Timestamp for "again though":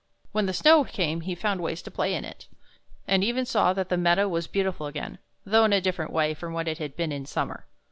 4.87-5.63